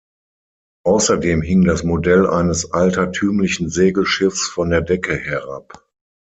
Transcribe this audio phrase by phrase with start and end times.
[0.83, 5.87] Außerdem hing das Modell eines altertümlichen Segelschiffs von der Decke herab.